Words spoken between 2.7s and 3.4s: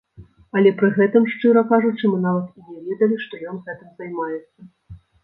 не ведалі,